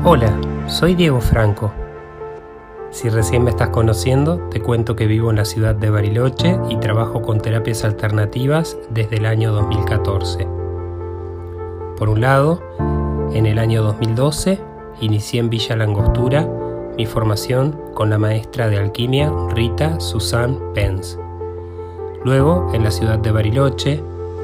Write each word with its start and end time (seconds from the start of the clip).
Hola, 0.00 0.34
soy 0.68 0.94
Diego 0.94 1.20
Franco. 1.20 1.70
Si 2.90 3.10
recién 3.10 3.44
me 3.44 3.50
estás 3.50 3.68
conociendo, 3.68 4.38
te 4.48 4.58
cuento 4.58 4.96
que 4.96 5.06
vivo 5.06 5.28
en 5.28 5.36
la 5.36 5.44
ciudad 5.44 5.74
de 5.74 5.90
Bariloche 5.90 6.58
y 6.70 6.76
trabajo 6.76 7.20
con 7.20 7.42
terapias 7.42 7.84
alternativas 7.84 8.78
desde 8.88 9.16
el 9.16 9.26
año 9.26 9.52
2014. 9.52 10.48
Por 11.98 12.08
un 12.08 12.22
lado, 12.22 12.62
en 13.34 13.44
el 13.44 13.58
año 13.58 13.82
2012 13.82 14.60
inicié 15.02 15.40
en 15.40 15.50
Villa 15.50 15.76
Langostura 15.76 16.48
mi 16.96 17.04
formación 17.04 17.78
con 17.92 18.08
la 18.08 18.16
maestra 18.16 18.68
de 18.68 18.78
alquimia 18.78 19.30
Rita 19.50 20.00
Susan 20.00 20.58
Pence. 20.74 21.18
Luego, 22.24 22.70
en 22.72 22.82
la 22.82 22.90
ciudad 22.90 23.18
de 23.18 23.30
Bariloche, 23.30 24.02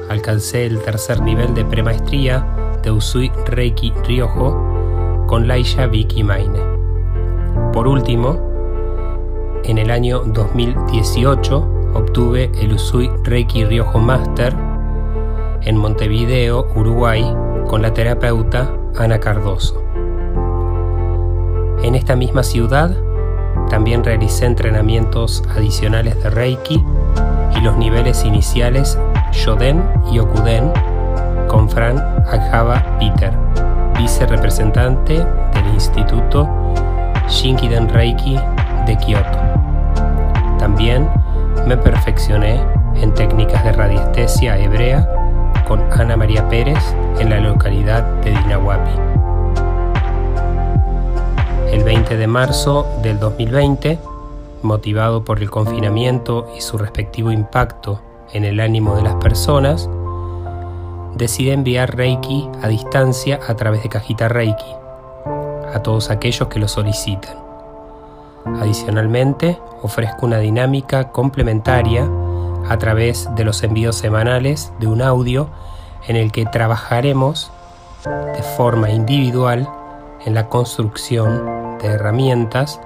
alcancé 0.09 0.67
el 0.67 0.79
tercer 0.79 1.21
nivel 1.21 1.55
de 1.55 1.65
premaestría 1.65 2.45
de 2.83 2.91
Usui 2.91 3.31
Reiki 3.47 3.91
Ryojo 4.05 4.78
con 5.29 5.47
Laisha 5.47 5.85
Vicky 5.85 6.23
Maine. 6.23 6.59
Por 7.71 7.87
último, 7.87 8.39
en 9.63 9.77
el 9.77 9.91
año 9.91 10.21
2018 10.21 11.91
obtuve 11.93 12.49
el 12.59 12.73
Usui 12.73 13.11
Reiki 13.23 13.63
Ryojo 13.63 13.99
Master 13.99 14.55
en 15.61 15.77
Montevideo, 15.77 16.67
Uruguay, 16.75 17.23
con 17.67 17.83
la 17.83 17.93
terapeuta 17.93 18.73
Ana 18.97 19.19
Cardoso. 19.19 19.83
En 21.83 21.93
esta 21.93 22.15
misma 22.15 22.41
ciudad 22.41 22.97
también 23.69 24.03
realicé 24.03 24.47
entrenamientos 24.47 25.43
adicionales 25.55 26.23
de 26.23 26.31
Reiki 26.31 26.83
y 27.55 27.61
los 27.61 27.77
niveles 27.77 28.25
iniciales 28.25 28.97
Shoden 29.31 29.83
y 30.11 30.17
Okuden 30.17 30.71
con 31.47 31.69
Fran 31.69 31.99
Akhaba 32.25 32.97
Peter, 32.97 33.31
vicerepresentante 33.99 35.13
del 35.13 35.67
Instituto 35.73 36.47
Shinkiden 37.27 37.89
Reiki 37.89 38.37
de 38.87 38.97
Kioto. 38.97 39.39
También 40.57 41.09
me 41.67 41.75
perfeccioné 41.77 42.61
en 42.95 43.13
técnicas 43.13 43.63
de 43.63 43.73
radiestesia 43.73 44.57
hebrea 44.57 45.07
con 45.67 45.81
Ana 45.91 46.15
María 46.15 46.47
Pérez 46.47 46.95
en 47.19 47.29
la 47.29 47.39
localidad 47.39 48.03
de 48.21 48.31
Dinahuapi. 48.31 48.91
El 51.71 51.83
20 51.83 52.17
de 52.17 52.27
marzo 52.27 52.87
del 53.03 53.19
2020, 53.19 53.99
motivado 54.63 55.23
por 55.23 55.39
el 55.39 55.49
confinamiento 55.51 56.47
y 56.57 56.61
su 56.61 56.77
respectivo 56.77 57.31
impacto 57.31 58.01
en 58.31 58.45
el 58.45 58.59
ánimo 58.59 58.95
de 58.95 59.03
las 59.03 59.15
personas, 59.15 59.89
decide 61.15 61.53
enviar 61.53 61.95
Reiki 61.95 62.49
a 62.61 62.67
distancia 62.67 63.39
a 63.47 63.55
través 63.55 63.83
de 63.83 63.89
cajita 63.89 64.27
Reiki 64.27 64.79
a 65.73 65.81
todos 65.83 66.09
aquellos 66.09 66.47
que 66.47 66.59
lo 66.59 66.67
soliciten. 66.67 67.37
Adicionalmente, 68.59 69.59
ofrezco 69.81 70.25
una 70.25 70.39
dinámica 70.39 71.11
complementaria 71.11 72.09
a 72.67 72.77
través 72.77 73.29
de 73.35 73.43
los 73.43 73.63
envíos 73.63 73.95
semanales 73.95 74.71
de 74.79 74.87
un 74.87 75.01
audio 75.01 75.49
en 76.07 76.15
el 76.15 76.31
que 76.31 76.45
trabajaremos 76.45 77.51
de 78.05 78.43
forma 78.57 78.89
individual 78.89 79.69
en 80.25 80.33
la 80.33 80.47
construcción 80.49 81.77
de 81.79 81.87
herramientas 81.87 82.79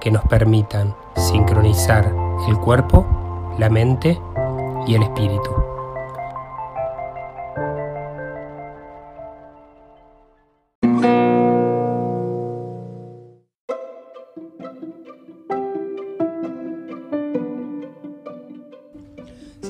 que 0.00 0.10
nos 0.10 0.22
permitan 0.24 0.94
sincronizar 1.16 2.12
el 2.48 2.56
cuerpo, 2.58 3.06
la 3.58 3.68
mente 3.68 4.20
y 4.86 4.94
el 4.94 5.02
espíritu. 5.02 5.69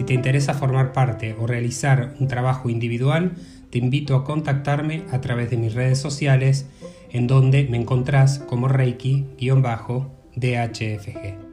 Si 0.01 0.07
te 0.07 0.15
interesa 0.15 0.55
formar 0.55 0.95
parte 0.95 1.37
o 1.39 1.47
realizar 1.47 2.15
un 2.19 2.27
trabajo 2.27 2.71
individual, 2.71 3.33
te 3.69 3.77
invito 3.77 4.17
a 4.17 4.25
contactarme 4.25 5.05
a 5.13 5.21
través 5.21 5.51
de 5.51 5.59
mis 5.59 5.75
redes 5.75 5.99
sociales 5.99 6.65
en 7.11 7.27
donde 7.27 7.65
me 7.65 7.77
encontrás 7.77 8.39
como 8.39 8.67
Reiki-DHFG. 8.67 11.50